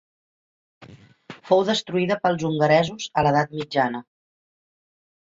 [1.49, 4.01] Fou destruïda pels hongaresos a l'edat mitjana.